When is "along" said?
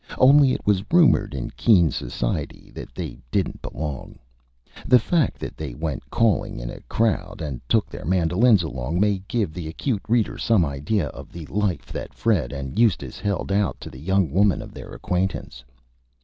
8.63-8.99